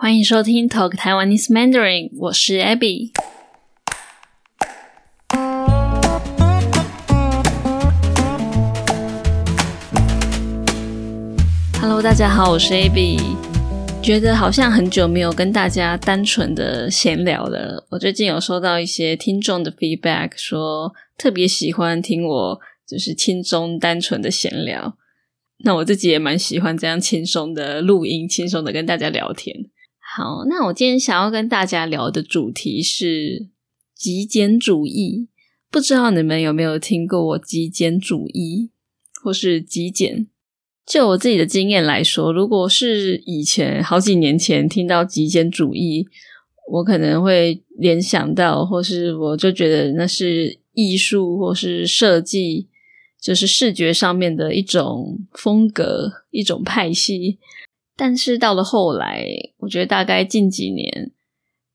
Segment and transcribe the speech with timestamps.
[0.00, 3.10] 欢迎收听 Talk Taiwanese Mandarin，我是 Abby。
[11.80, 13.18] Hello，大家好，我是 Abby。
[14.00, 17.84] 觉得好像很久没有跟大家单纯的闲聊了。
[17.90, 24.96] 我最近有收到一些听众的 feedback，说特别喜欢听我就是轻松单纯的闲聊。
[25.64, 29.56] 那我自己也蛮喜欢这样轻松的录音，轻松的跟大家聊天。
[30.18, 33.50] 好，那我今天想要跟大家聊的主题是
[33.94, 35.28] 极简主义。
[35.70, 38.72] 不知道你们有没有听过我极简主义，
[39.22, 40.26] 或是极简？
[40.84, 46.08] 就我自己的经验来说，如果是以前好几年前听到极简主义，
[46.72, 52.66] 我可能会联想到，或是我就觉得那是艺术或是设计，
[53.22, 57.38] 就是视觉上面的一种风格、一种派系。
[58.00, 59.26] 但是到了后来，
[59.56, 61.10] 我觉得大概近几年，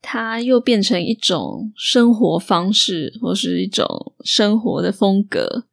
[0.02, 5.66] 它又变成一种生活方式，或是一种生活的风格。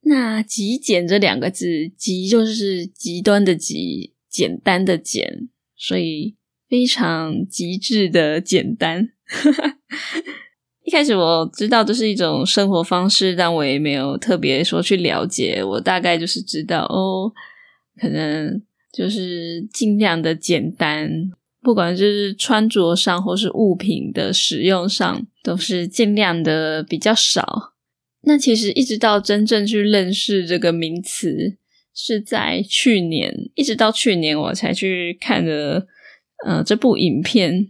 [0.00, 6.34] 那“极简”这两个字，“极”就是极端的“极”，简单的“简”，所以
[6.68, 9.10] 非常极致的简单。
[10.82, 15.62] 一开始我知道这是一种生活方式，但我也没有特别说去了解。
[15.62, 17.32] 我大概就是知道，哦，
[18.00, 18.60] 可能
[18.92, 21.30] 就是尽量的简单，
[21.62, 27.72] 不管就是穿着上或是物品的使用上，都是尽量的比较少。
[28.24, 31.56] 那其实一直到真正去认识这个名词，
[31.94, 35.86] 是在去年，一直到去年我才去看的，
[36.46, 37.68] 呃，这部影片。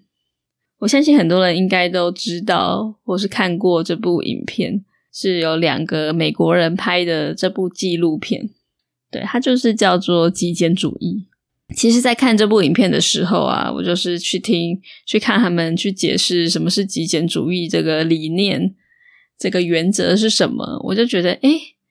[0.81, 4.85] 我相信很多人应该都知道，或是看过这部影片，
[5.15, 8.51] 是有两个美国人拍的这部纪录片。
[9.13, 11.27] 对，它就是叫做《极简主义》。
[11.77, 18.75] 其实，在看这部影片的时候啊，我就是去听、去看他们去解释什么是极简主义这个理念。
[19.39, 20.81] 这个原则是什么？
[20.85, 21.51] 我就觉得，哎，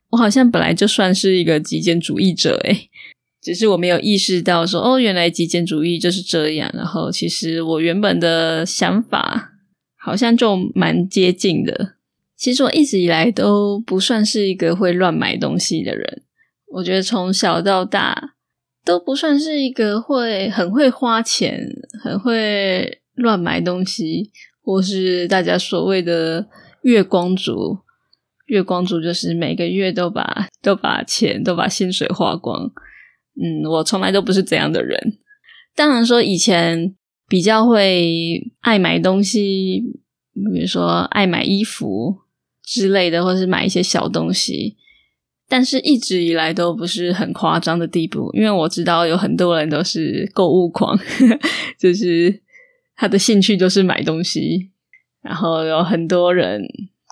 [0.10, 2.88] 我好像本来就算是一个极简主义者，哎，
[3.42, 6.72] 只是我没有意识到说，哦，原来极简主义就是这样。
[6.74, 9.54] 然后，其实我原本的想法
[9.98, 11.96] 好像就蛮接近的。
[12.38, 16.22] 其实我一直以来都不算是一个会乱买东西的人。
[16.74, 18.36] 我觉得从小到大
[18.84, 21.60] 都不算是一个会很会花钱、
[22.04, 26.48] 很会乱买东西，或是大家所谓的。
[26.84, 27.78] 月光族，
[28.48, 32.72] 月光族就是每个月都把都把钱都把薪水花光。
[33.36, 35.20] 嗯，我从来都不是这样的人。
[35.76, 36.96] 当然说以前
[37.28, 39.84] 比较会爱买东西，
[40.52, 42.18] 比如说爱买衣服
[42.64, 44.76] 之类的，或是买一些小东西，
[45.52, 48.32] 但是一直以来都不是很夸张的地步。
[48.34, 50.98] 因为我知道有很多人都是购物狂，
[51.78, 52.40] 就是
[52.96, 54.72] 他的兴趣就是买东西。
[55.22, 56.66] 然后有很多人，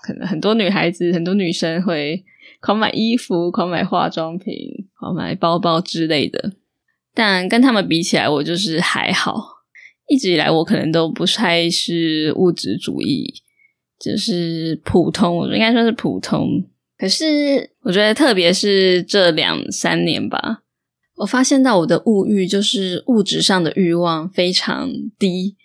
[0.06, 2.24] 可能很多女孩子、很多女生会
[2.62, 4.54] 狂买衣服、狂买化妆品、
[4.98, 6.54] 狂买包包之类的。
[7.12, 9.58] 但跟他们比起来，我就是还好。
[10.08, 13.34] 一直以来，我可能都不太是物质主义，
[14.02, 16.64] 就是普通，我应该说是普通。
[17.00, 20.60] 可是我觉得，特别是这两三年吧，
[21.16, 25.56] 我发现到我的物欲，就是物质上的欲望非常低。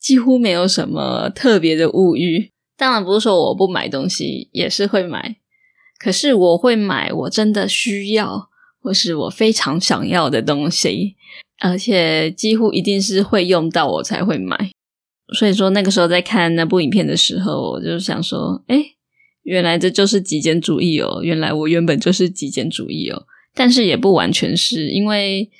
[0.00, 5.36] 几乎没有什么特别的物欲，当然不是说我不买东西，也是会买。
[5.98, 8.48] 可是我会买我真的需要
[8.80, 11.16] 或是我非常想要的东西，
[11.60, 14.70] 而且几乎一定是会用到我才会买。
[15.36, 18.76] 所以说那个时候在看那部影片的时候，我就想说：哎，
[19.48, 21.22] 原来这就是极简主义哦！
[21.22, 23.24] 原来我原本就是极简主义哦。
[23.54, 25.50] 但是也不完全是因为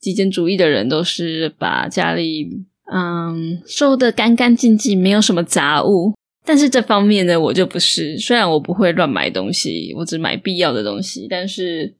[0.00, 2.64] 极简主义的人都是把家里。
[2.92, 6.12] 嗯，收的干干净净，没有什么杂物。
[6.44, 8.18] 但是这方面呢，我就不是。
[8.18, 11.28] 虽然我不会乱买东西，我只买必要的东西。
[11.30, 11.94] 但是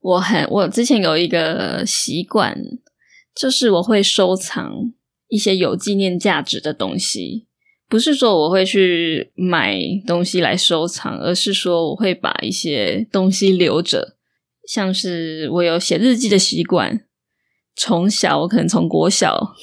[0.00, 2.58] 我很，我之前有一个习惯，
[3.32, 4.92] 就是我会收藏
[5.28, 7.46] 一些有纪念价值的东西。
[7.94, 14.16] 不是说我会去买东西来收藏，而是说我会把一些东西留着。
[14.66, 17.04] 像是我有写日记的习惯，
[17.76, 19.54] 从小我可能从国小。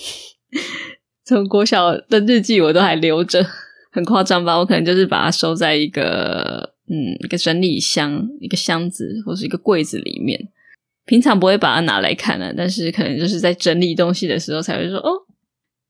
[1.28, 3.45] 从国小的日记我都还留着，
[3.92, 4.57] 很夸张吧？
[4.57, 6.95] 我可能就是把它收在一个嗯
[7.25, 10.39] 一个整理箱、一个箱子或是一个柜子里面。
[11.06, 15.12] 平常不会把它拿来看的，但是可能就是在整理东西的时候才会说哦，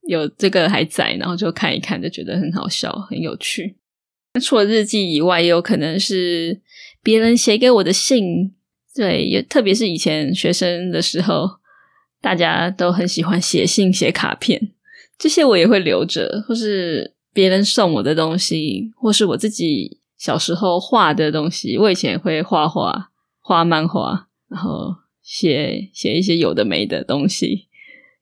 [0.08, 3.78] 有这个还在，然后就看一看，就觉得很好笑、很有趣。
[4.34, 6.62] 那除了日记以外，也有可能是
[7.02, 8.54] 别人写给我的信，
[8.96, 11.62] 对，也特别是以前学生的时候。
[12.24, 14.74] 大家都很喜欢写信、写卡片，
[15.18, 21.80] 这些我也会留着，或是别人送我的东西，或是我自己小时候画的东西。
[21.80, 23.10] 我以前会画画、
[23.40, 24.94] 画漫画，然后
[25.24, 27.68] 写写一些有的没的东西，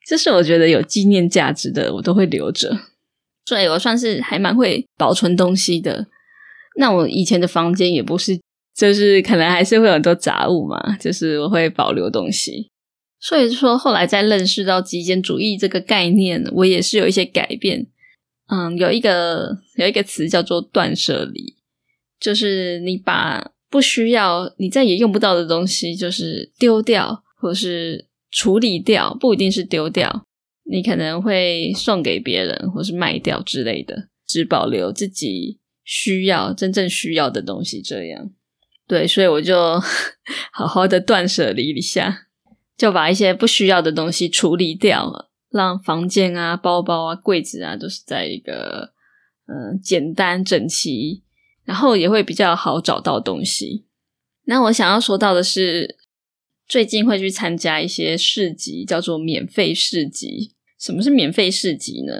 [0.09, 2.75] 这是我觉得有纪念价值的，我都会留着。
[3.45, 6.07] 所以我算是还蛮会保存东西的。
[6.77, 8.39] 那我以前的房间也不是，
[8.75, 12.71] 就是可能还是会有很多杂物嘛，就是我会保留东西。
[13.19, 17.85] 所以说，后来在认识到极简主义这个概念，我也是有一些改变。
[18.47, 21.53] 嗯，有一个有一个词叫做断舍离，
[22.19, 30.25] 就是你把不需要、你再也用不到的东西，就是丢掉，或是处理掉，不一定是丢掉。
[30.63, 37.81] 你可能会送给别人，或是卖掉之类的，只保留自己需要、真正需要的东西。
[37.81, 38.29] 这样，
[38.87, 39.79] 对，所以我就
[40.53, 42.27] 好好的断舍离一下，
[42.77, 48.93] 就把一些不需要的东西处理掉，让房间啊、包包啊、柜子啊都是在一个
[49.47, 51.23] 嗯简单整齐，
[51.63, 53.87] 然后也会比较好找到东西。
[54.45, 55.97] 那我想要说到的是，
[56.69, 60.53] 最近会去参加一些市集，叫做免费市集。
[60.79, 62.13] 什么是免费市集呢？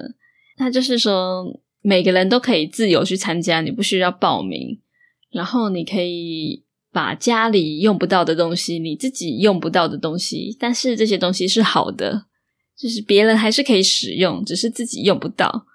[0.58, 4.82] 那就是说每个人都可以自由去参加，你不需要报名，
[5.32, 12.26] 然后你可以把家里用不到的东西，你自己用不到的东西，但是这些东西是好的，
[12.76, 15.68] 就是别人还是可以使用，只是自己用不到。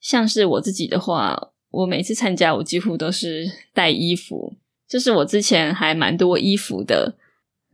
[0.00, 4.56] 像是我自己的话，我每次参加，我几乎都是带衣服，
[4.88, 7.14] 就是我之前还蛮多衣服的，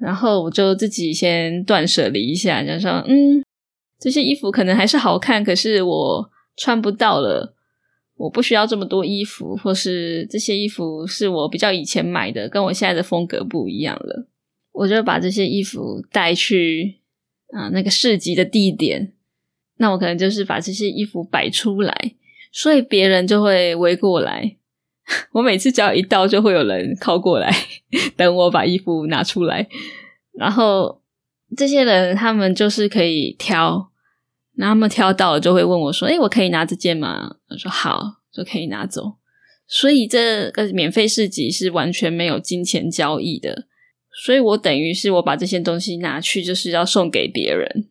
[0.01, 3.43] 然后我就自己先断舍离一下，就说嗯。
[4.01, 7.57] 这些衣服可能还是好看，可是我穿不到了。
[8.17, 14.29] 我不需要这么多衣服，或是这些衣服是我比较以前买的，跟我现在的风格不一样了。
[14.71, 17.01] 我就把这些衣服带去
[17.53, 19.15] 啊那个市集的地点，
[19.79, 22.15] 那我可能就是把这些衣服摆出来，
[22.53, 24.58] 所以别人就会围过来。
[25.33, 27.51] 我每次只要一到，就会有人靠过来
[28.17, 29.69] 等我把衣服拿出来，
[30.33, 31.01] 然后。
[31.57, 33.91] 这些人他们就是可以挑，
[34.55, 39.15] 然后他们挑到了就会问我说：“哎，我可以拿这件吗？”我说：“好，就可以拿走。”
[39.67, 43.65] 所以这个免费市集是完全没有金钱交易的，
[44.23, 47.89] 所以我等于是我把这些东西拿去就是要送给别人，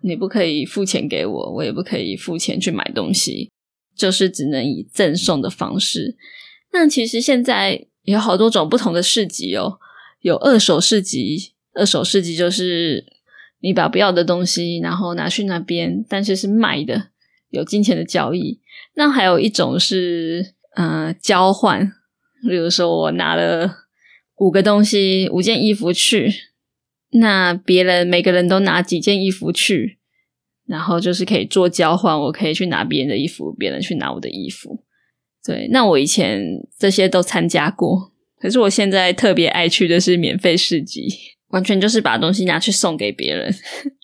[0.00, 3.52] 你不可以付钱给我，我也不可以付钱去买东西，
[3.94, 6.16] 就是只能以赠送的方式。
[6.72, 9.78] 那其实现在有好多种不同的市集哦，
[10.20, 11.52] 有二手市集。
[11.72, 13.04] 二手市集就是
[13.60, 17.10] 你把不要的东西，然后拿去那边，但是是卖的，
[17.50, 18.60] 有金钱的交易。
[18.94, 21.92] 那还有一种是，呃，交换。
[22.48, 23.70] 比如说，我拿了
[24.38, 26.32] 五个东西，五件衣服去，
[27.10, 29.99] 那别人每个人都拿几件衣服去，
[30.70, 32.18] 然后就是可以做交换。
[32.18, 34.84] 我可以去拿别人的衣服，别人去拿我的衣服。
[35.44, 36.40] 对，那我以前
[36.78, 41.08] 这些都参加过，可是我现在特别爱去的是免费市集。
[41.50, 43.52] 完全就是把东西拿去送给别人，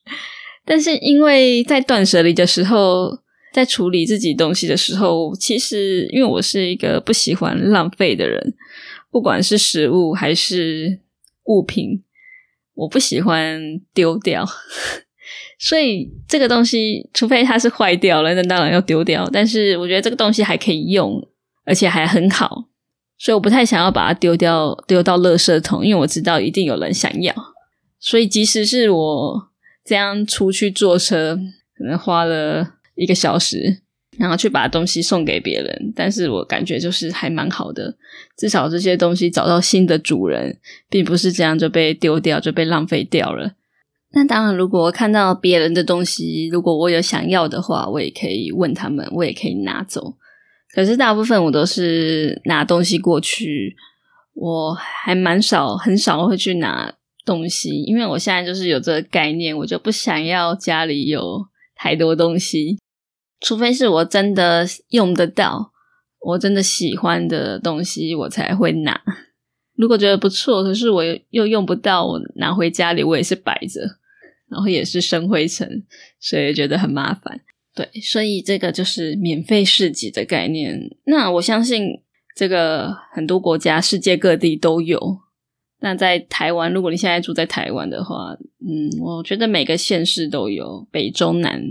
[0.67, 3.21] 但是因为在断舍离的时候，
[3.53, 8.55] 在处理自己东西的时候，其实因为我是一个不喜欢浪费的人，
[9.13, 11.03] 不管是食物还是
[11.45, 12.03] 物品，
[12.75, 13.63] 我不喜欢
[13.95, 14.45] 丢掉，
[15.59, 19.29] 所以这个东西除非它是坏掉了，那当然要丢掉。
[19.33, 21.21] 但是我觉得这个东西还可以用，
[21.65, 22.69] 而且还很好。
[23.19, 27.35] 所以我不太想要把它丢掉，丢到垃圾桶，因为我知道一定有人想要。
[27.99, 29.49] 所以即使是我
[29.83, 31.39] 这样出去坐车，
[31.79, 33.81] 可能花了一个小时，
[34.19, 37.97] 然后去把东西送给别人，但是我感觉就是还蛮好的，
[38.37, 40.59] 至少这些东西找到新的主人，
[40.91, 43.53] 并不是这样就被丢掉，就被浪费掉了。
[44.13, 50.17] 那当然，如果看到别人的东西，如果我有想要的话，我也可以问他们，我也可以拿走。
[50.73, 53.75] 可是大部分我都是拿东西过去，
[54.35, 56.95] 我还蛮少，很少会去拿
[57.25, 62.79] 东西，因为我现在就是有这个概念，我就不想要家里有太多东西，
[63.41, 65.73] 除非是我真的用得到，
[66.21, 69.03] 我真的喜欢的东西，我才会拿。
[69.77, 73.81] 如果觉得不错，可是我又用不到，我拿回家里我也是摆着，
[74.49, 75.85] 然后也是生灰尘，
[76.19, 77.41] 所以觉得很麻烦。
[77.75, 80.81] 对，所以这个就是免费市集的概念。
[81.05, 82.01] 那我相信
[82.35, 85.19] 这个很多国家、世界各地都有。
[85.81, 88.35] 那在台湾，如果你现在住在台湾的话，
[88.67, 91.63] 嗯，我觉得每个县市都有，北中南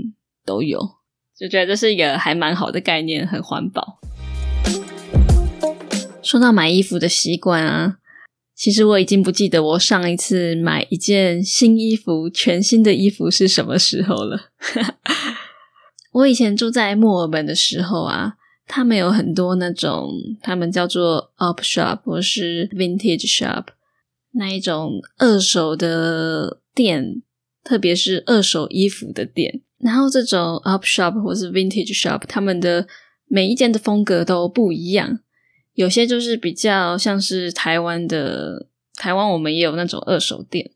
[0.45, 0.79] 都有，
[1.35, 3.99] 就觉得这是一个还蛮好的概念，很环保。
[6.25, 7.97] 说到买衣服的习惯啊，
[8.55, 14.49] 其实我已经不记得我上一次买一件新衣服、全新的衣服是什么时候了。
[16.13, 18.33] 我以前住在墨尔本的时候啊，
[18.65, 20.09] 他们有很多那种，
[20.41, 23.65] 他们叫做 up shop 或是 vintage shop
[24.31, 27.21] 那一种二手的店，
[27.63, 29.61] 特别是二手衣服的店。
[29.77, 32.87] 然后这种 up shop 或是 vintage shop，他们的
[33.27, 35.19] 每一件的风格都不一样。
[35.75, 38.65] 有些就是比较像是台湾的，
[38.95, 40.71] 台湾我们也有那种二手店，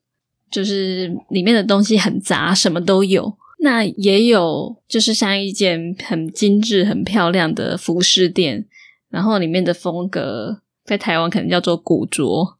[0.51, 3.37] 就是里面的东西很杂，什么都有。
[3.61, 8.65] 那也有就是像一件很精致、很漂亮的服饰店，
[9.09, 12.57] 然后里面的风格在台湾可能叫做古着，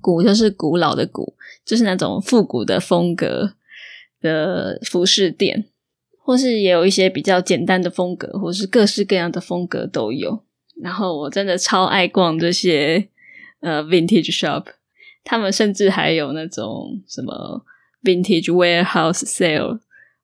[0.00, 1.34] 古就是古老的古，
[1.66, 3.54] 就是那种复古的风格
[4.20, 5.66] 的服饰店，
[6.18, 10.42] 或是也有一些比较简单的风格，或是各式各样的风格都有。
[10.82, 13.08] 然后我真的超爱逛这些
[13.60, 14.64] 呃 vintage shop，
[15.22, 17.64] 他们甚至还有那种什么
[18.02, 19.78] vintage warehouse sale，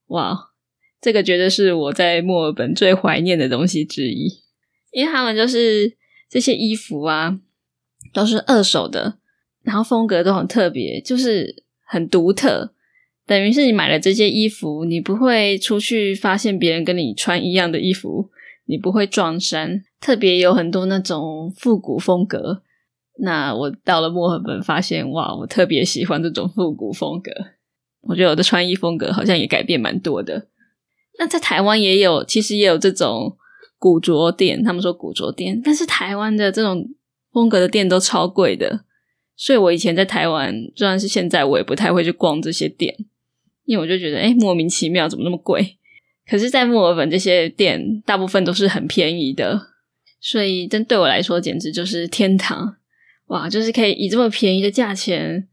[0.07, 0.51] 哇，
[0.99, 4.27] 这个绝对是我在墨尔本最怀念的东西之一，
[4.91, 5.95] 因为他们就是
[6.29, 7.39] 这些衣服啊，
[8.13, 9.17] 都是二手的，
[9.63, 12.73] 然后风格都很特别，就是很独特，
[13.25, 18.29] 等于是你买了这些衣服，你不会出去发现别人跟你穿一样的衣服。
[18.69, 22.61] 你不会撞衫，特别有很多那种复古风格。
[23.17, 27.31] 那我到了墨尔本，发现哇，我特别喜欢这种复古风格。
[28.01, 30.49] 我觉得我的穿衣风格好像也改变蛮多的。
[31.17, 33.35] 那在台湾也有，其实也有这种
[33.79, 36.87] 古着店，他们说古着店，但是台湾的这种
[37.33, 38.85] 风格的店都超贵的。
[39.35, 42.95] 所以我以前在台湾，就算是现在，我也不太会去逛这些店，
[43.65, 45.79] 因为我就觉得，哎，莫名其妙，怎么那么贵？
[46.29, 49.59] 可是，在墨尔本这些店大部分都是很便宜的，
[50.21, 52.75] 所以这对我来说简直就是天堂
[53.29, 53.49] 哇！
[53.49, 55.47] 就是可以以这么便宜的价钱，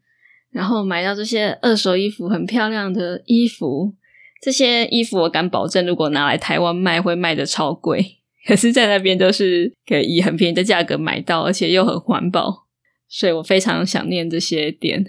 [0.50, 3.94] 然后买到这些二手衣服，很漂亮的衣服。
[4.42, 8.18] 这些衣服我敢保证，如果拿来台湾卖，会卖的超贵。
[8.46, 12.66] 可是，在那边都是可以以很便宜的价格买到，而且又很环保，
[13.08, 15.02] 所以我非常想念这些店。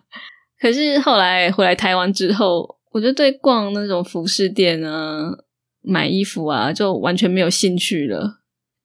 [0.58, 2.78] 可是后来回来台湾之后。
[2.92, 5.30] 我就对逛那种服饰店啊、
[5.82, 8.38] 买衣服啊，就完全没有兴趣了。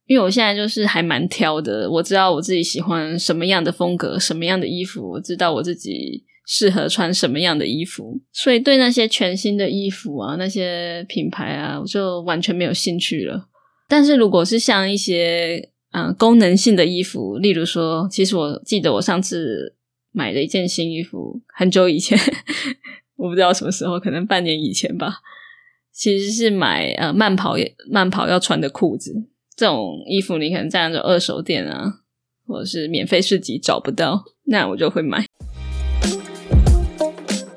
[0.05, 13.49] 因为我现在就是还蛮挑的，我知道我自己喜欢什么样的风格、什么样的衣服，我知道我自己适合穿什么样的衣服，所以对那些全新的衣服啊、那些品牌啊，我就完全没有兴趣了。
[13.89, 19.75] 但是如果是像一些嗯功能性的衣服，例如说，其实我记得我上次
[20.13, 22.17] 买了一件新衣服，很久以前。
[23.17, 25.17] 我不知道什么时候，可能半年以前吧。
[25.91, 27.55] 其实是买呃慢跑
[27.89, 29.13] 慢跑要穿的裤子，
[29.55, 32.01] 这种衣服你可能在那种二手店啊，
[32.45, 35.25] 或者是免费市集找不到，那我就会买。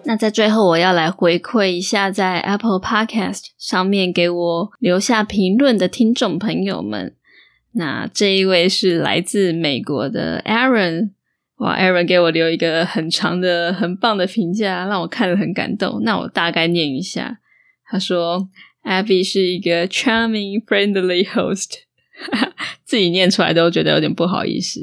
[0.05, 7.14] 那在最后，我要来回馈一下在 Apple Podcast 上面给我留下评论的听众朋友们。
[7.73, 11.11] 那这一位是来自美国的 Aaron。
[11.61, 16.00] 哇，Aaron 给我留一个很长的、很棒的评价，让我看了很感动。
[16.05, 17.38] 那我大概念一下，
[17.85, 18.49] 他说
[18.83, 21.81] ：“Abby 是一个 charming, friendly host。
[22.87, 24.81] ”自己念出来都觉得有点不好意思。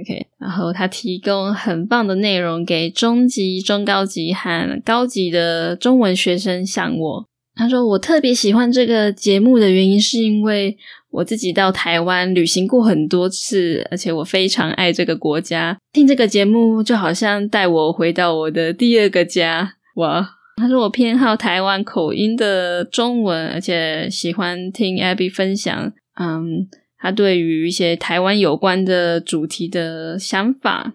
[0.00, 7.28] OK，然后他提供很棒的内容给中级、中高级和高级的中文学生，像我。
[7.56, 10.78] 他说：“我特别喜欢这个节目的原因，是因为。”
[11.10, 15.76] 我自己到台湾旅行过很多次，而且我非常爱这个国家。
[15.92, 19.74] 听这个节目就好像带我回到我的第二个家。
[19.96, 20.36] 哇！
[20.56, 25.92] 他说我偏好台湾口音的中文，而且喜欢听 Abby 分享。
[26.20, 30.92] 嗯，他对于一些台湾有关的主题的想法。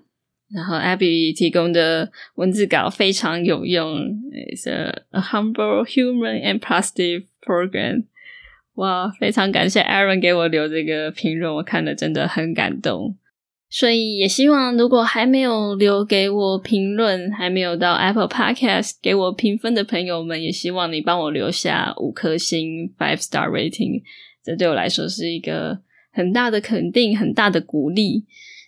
[0.53, 3.97] 然后 Abby 提供的文字稿非常有用。
[4.31, 8.05] It's a humble, human, and positive program.
[8.75, 13.15] 哇，非常感谢 Aaron 给我留这个评论，我看了真的很感动。
[13.69, 24.01] 所以也希望，如果还没有留给我评论，还没有到 Apple Podcast 给我评分的朋友们，也希望你帮我留下五颗星 （five star rating）。
[24.43, 25.79] 这对我来说是一个
[26.13, 28.25] 很大的肯定，很大的鼓励。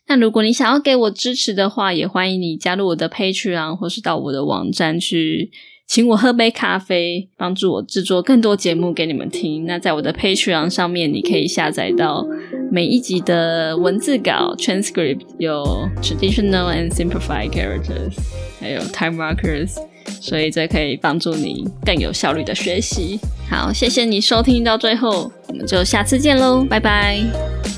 [0.08, 5.52] 那如果你想要给我支持的话，也欢迎你加入我的 Patreon，或是到我的网站去。
[5.88, 9.66] 请我喝杯咖啡，帮助我制作更多节目给你们听。
[9.66, 12.28] 那在我的 Patreon 上面，你可以下载到
[12.70, 18.14] 每一集的文字稿 transcript，有 traditional and simplified characters，
[18.60, 19.78] 还有 time markers，
[20.22, 23.18] 所以这可以帮助你更有效率的学习。
[23.50, 27.77] 好，谢谢你收听到最后，我们就下次见喽，拜拜。